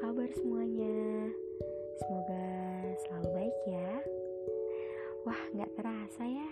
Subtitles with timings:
[0.00, 1.30] semuanya?
[2.02, 2.46] Semoga
[3.04, 3.92] selalu baik ya.
[5.22, 6.48] Wah gak terasa ya.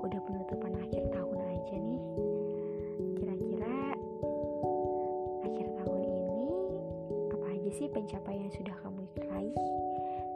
[0.00, 2.02] Udah penutupan akhir tahun aja nih.
[3.16, 3.78] Kira-kira
[5.40, 6.48] Akhir tahun ini
[7.32, 9.56] Apa aja sih pencapaian sudah kamu raih?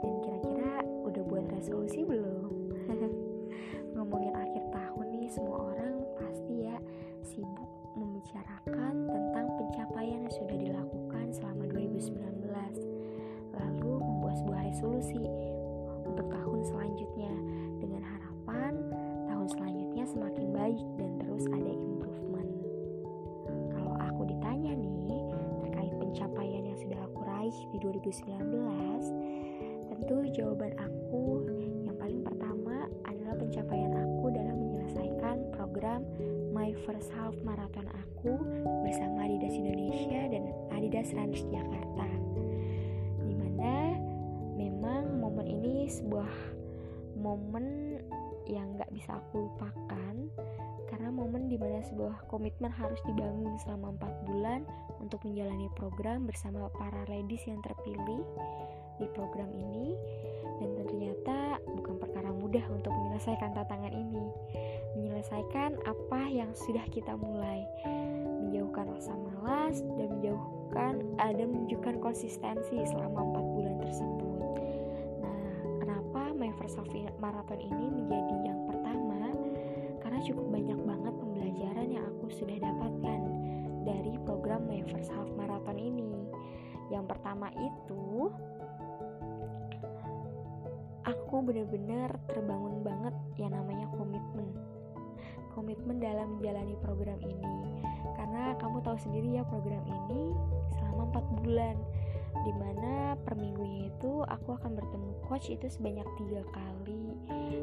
[0.01, 0.73] Dan kira-kira
[1.05, 2.24] udah buat resolusi belum
[14.85, 15.25] resolusi
[16.05, 17.33] untuk tahun selanjutnya
[17.81, 18.77] dengan harapan
[19.25, 22.53] tahun selanjutnya semakin baik dan terus ada improvement
[23.73, 25.25] kalau aku ditanya nih
[25.65, 31.49] terkait pencapaian yang sudah aku raih di 2019 tentu jawaban aku
[31.89, 36.05] yang paling pertama adalah pencapaian aku dalam menyelesaikan program
[36.53, 38.37] My First Half Marathon aku
[38.85, 42.14] bersama Adidas Indonesia dan Adidas Runners Jakarta.
[45.95, 46.31] Sebuah
[47.15, 47.99] momen
[48.51, 50.15] yang gak bisa aku lupakan.
[50.91, 54.61] Karena momen di mana sebuah komitmen harus dibangun selama 4 bulan
[55.03, 58.23] untuk menjalani program bersama para ladies yang terpilih
[59.03, 59.97] di program ini.
[60.63, 64.27] Dan ternyata bukan perkara mudah untuk menyelesaikan tantangan ini.
[64.95, 67.67] Menyelesaikan apa yang sudah kita mulai.
[68.45, 74.44] Menjauhkan rasa malas dan menjauhkan ada menunjukkan konsistensi selama empat bulan tersebut
[76.53, 79.33] half marathon ini menjadi yang pertama
[80.05, 83.21] karena cukup banyak banget pembelajaran yang aku sudah dapatkan
[83.89, 86.29] dari program my first half marathon ini.
[86.93, 88.29] Yang pertama itu
[91.09, 94.53] aku benar-benar terbangun banget yang namanya komitmen.
[95.57, 97.81] Komitmen dalam menjalani program ini.
[98.21, 100.37] Karena kamu tahu sendiri ya program ini
[100.77, 101.77] selama 4 bulan
[102.43, 107.15] di mana per minggunya itu aku akan bertemu coach itu sebanyak tiga kali.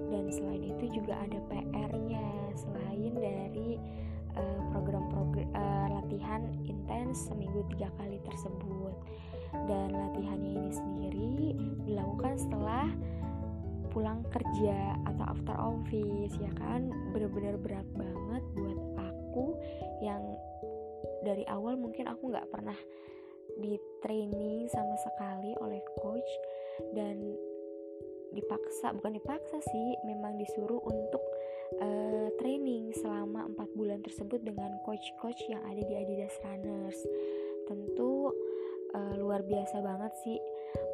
[0.07, 3.75] Dan selain itu juga ada PR-nya selain dari
[4.71, 8.95] program-program uh, uh, latihan intens seminggu tiga kali tersebut.
[9.67, 11.35] Dan latihannya ini sendiri
[11.83, 12.87] dilakukan setelah
[13.91, 16.87] pulang kerja atau after office ya kan?
[17.11, 19.59] Bener-bener berat banget buat aku
[19.99, 20.23] yang
[21.21, 22.75] dari awal mungkin aku nggak pernah
[23.59, 26.31] di training sama sekali oleh coach
[26.97, 27.17] dan
[28.31, 31.19] dipaksa bukan dipaksa sih memang disuruh untuk
[31.83, 36.99] uh, training selama empat bulan tersebut dengan coach-coach yang ada di Adidas Runners.
[37.67, 38.31] Tentu
[38.95, 40.39] uh, luar biasa banget sih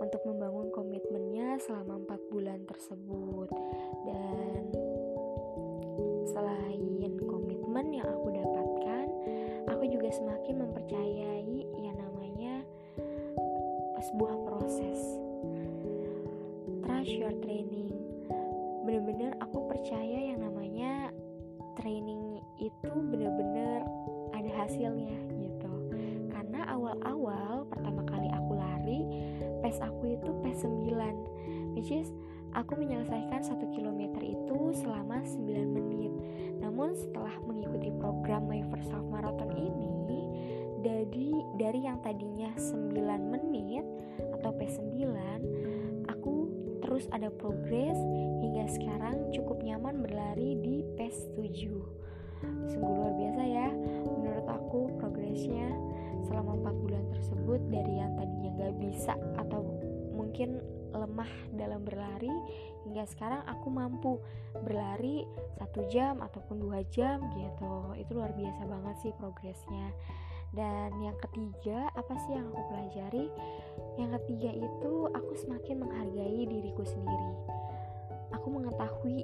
[0.01, 3.49] untuk membangun komitmennya selama empat bulan tersebut.
[4.05, 4.63] Dan
[6.29, 6.81] selain
[7.25, 9.05] komitmen yang aku dapatkan
[9.69, 11.06] aku juga semakin mempercayai
[14.07, 14.99] sebuah proses.
[16.87, 17.91] Trust your training.
[18.87, 21.11] Bener-bener aku percaya yang namanya
[21.75, 23.83] training itu bener-bener
[24.31, 25.73] ada hasilnya gitu.
[26.31, 28.99] Karena awal-awal pertama kali aku lari
[29.59, 32.07] pace aku itu pace 9 which is
[32.55, 36.15] aku menyelesaikan 1 km itu selama 9 menit.
[36.63, 39.26] Namun setelah mengikuti program My First Half Marathon
[41.07, 42.93] dari dari yang tadinya 9
[43.31, 43.85] menit
[44.39, 46.35] atau pace 9 aku
[46.83, 47.97] terus ada progres
[48.43, 53.69] hingga sekarang cukup nyaman berlari di pace 7 sungguh luar biasa ya
[54.05, 55.73] menurut aku progresnya
[56.27, 59.63] selama 4 bulan tersebut dari yang tadinya gak bisa atau
[60.13, 60.59] mungkin
[60.93, 62.31] lemah dalam berlari
[62.87, 64.11] hingga sekarang aku mampu
[64.63, 65.27] berlari
[65.59, 67.93] satu jam ataupun dua jam gitu.
[67.99, 69.93] Itu luar biasa banget sih progresnya
[70.55, 73.25] dan yang ketiga apa sih yang aku pelajari?
[73.99, 77.33] Yang ketiga itu aku semakin menghargai diriku sendiri.
[78.35, 79.23] Aku mengetahui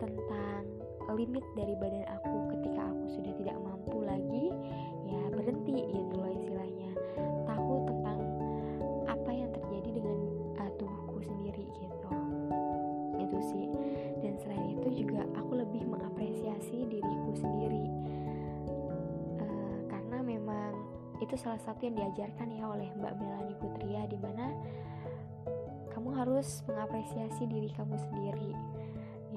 [0.00, 0.64] tentang
[1.12, 3.56] limit dari badan aku ketika aku sudah tidak
[21.20, 24.56] itu salah satu yang diajarkan ya oleh Mbak Melani Putria di mana
[25.92, 28.52] kamu harus mengapresiasi diri kamu sendiri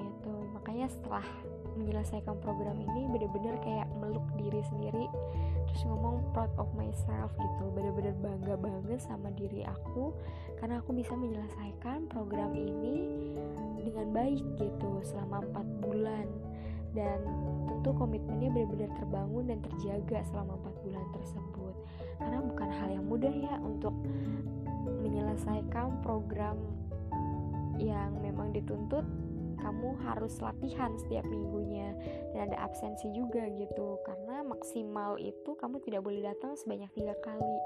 [0.00, 0.34] gitu.
[0.56, 1.26] Makanya setelah
[1.76, 5.06] menyelesaikan program ini bener-bener kayak meluk diri sendiri
[5.68, 7.64] terus ngomong proud of myself gitu.
[7.76, 10.16] Bener-bener bangga banget sama diri aku
[10.56, 12.96] karena aku bisa menyelesaikan program ini
[13.76, 16.26] dengan baik gitu selama 4 bulan.
[16.94, 17.20] Dan
[17.66, 21.74] tentu komitmennya benar-benar terbangun dan terjaga selama 4 bulan tersebut.
[22.20, 23.94] Karena bukan hal yang mudah ya untuk
[25.04, 26.56] menyelesaikan program
[27.80, 29.04] yang memang dituntut.
[29.54, 31.96] Kamu harus latihan setiap minggunya
[32.36, 33.96] dan ada absensi juga gitu.
[34.04, 37.58] Karena maksimal itu kamu tidak boleh datang sebanyak tiga kali.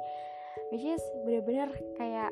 [0.71, 2.31] Which is bener-bener kayak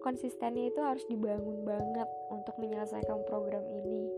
[0.00, 4.08] konsistennya itu harus dibangun banget untuk menyelesaikan program ini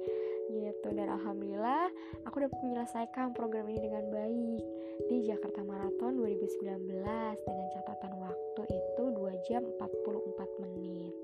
[0.53, 0.89] gitu.
[0.93, 1.89] Dan alhamdulillah
[2.29, 4.65] aku dapat menyelesaikan program ini dengan baik.
[5.09, 7.01] Di Jakarta Marathon 2019
[7.49, 11.15] dengan catatan waktu itu 2 jam 44 menit.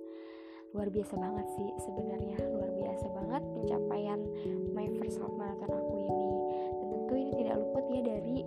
[0.72, 2.38] Luar biasa banget sih sebenarnya.
[2.52, 4.20] Luar biasa banget pencapaian
[4.76, 6.30] my first half marathon aku ini.
[6.80, 8.38] Dan tentu ini tidak luput ya dari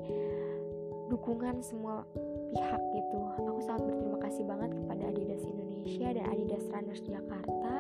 [1.10, 2.06] dukungan semua
[2.54, 3.20] pihak gitu.
[3.36, 7.76] Aku sangat berterima kasih banget kepada Adidas Indonesia dan Adidas Runners Jakarta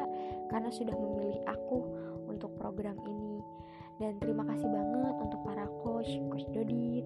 [0.51, 1.80] karena sudah memilih aku
[2.61, 3.41] program ini
[3.97, 7.05] dan terima kasih banget untuk para coach, coach Dodit,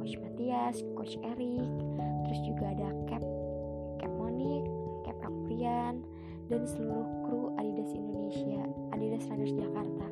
[0.00, 1.72] coach Matias, coach Erik,
[2.28, 3.24] terus juga ada Cap,
[3.96, 4.64] Cap Monik,
[5.08, 6.04] Cap Akprian,
[6.52, 8.60] dan seluruh kru Adidas Indonesia,
[8.92, 10.08] Adidas Runners Jakarta.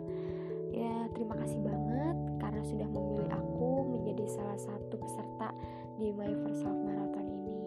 [0.72, 5.52] Ya, terima kasih banget karena sudah memilih aku menjadi salah satu peserta
[6.00, 7.60] di My First Half Marathon ini.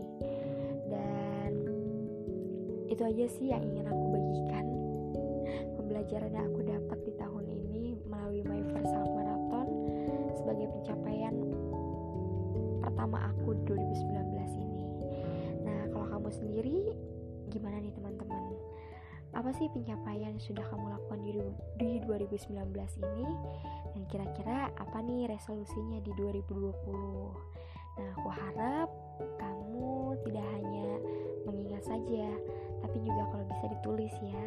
[0.90, 1.52] Dan
[2.90, 4.65] itu aja sih yang ingin aku bagikan
[6.06, 9.68] pembelajaran yang aku dapat di tahun ini melalui My First Half Marathon
[10.38, 11.34] sebagai pencapaian
[12.78, 14.14] pertama aku 2019
[14.62, 14.86] ini.
[15.66, 16.78] Nah, kalau kamu sendiri
[17.50, 18.54] gimana nih teman-teman?
[19.34, 21.42] Apa sih pencapaian yang sudah kamu lakukan di,
[21.82, 22.54] di 2019
[23.02, 23.26] ini?
[23.98, 26.70] Dan kira-kira apa nih resolusinya di 2020?
[27.98, 28.94] Nah, aku harap
[29.42, 31.02] kamu tidak hanya
[31.50, 32.30] mengingat saja,
[32.86, 34.46] tapi juga kalau bisa ditulis ya,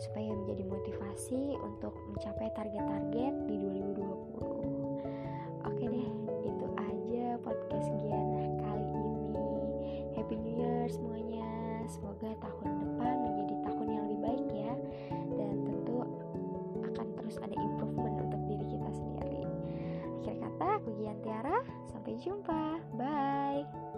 [0.00, 3.54] supaya menjadi motivasi untuk mencapai target-target di
[4.00, 5.68] 2020.
[5.68, 6.08] Oke deh,
[6.40, 9.28] itu aja podcast Gian kali ini.
[10.16, 11.48] Happy New Year semuanya.
[11.84, 14.74] Semoga tahun depan menjadi tahun yang lebih baik ya
[15.36, 15.96] dan tentu
[16.80, 19.44] akan terus ada improvement untuk diri kita sendiri.
[20.24, 21.60] Akhir kata, aku Gian Tiara.
[21.92, 22.80] Sampai jumpa.
[22.96, 23.89] Bye.